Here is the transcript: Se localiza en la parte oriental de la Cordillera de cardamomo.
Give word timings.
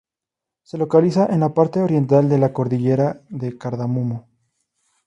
Se 0.63 0.79
localiza 0.79 1.27
en 1.27 1.41
la 1.41 1.53
parte 1.53 1.79
oriental 1.79 2.27
de 2.27 2.39
la 2.39 2.53
Cordillera 2.53 3.21
de 3.29 3.55
cardamomo. 3.55 4.25